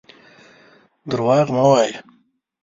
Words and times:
درواغ 1.09 1.47
مه 1.55 1.63
وايه. 1.71 1.97